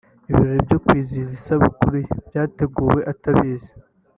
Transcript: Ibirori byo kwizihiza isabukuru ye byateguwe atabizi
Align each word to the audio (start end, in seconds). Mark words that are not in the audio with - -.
Ibirori 0.29 0.61
byo 0.67 0.77
kwizihiza 0.85 1.33
isabukuru 1.39 1.95
ye 2.05 2.09
byateguwe 2.27 2.99
atabizi 3.11 3.69